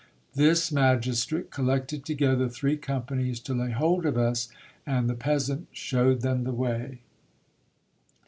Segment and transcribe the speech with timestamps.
[0.33, 4.49] This magistrate collected together three companies to lay hold of us,
[4.83, 7.01] and the peasant showed them the way.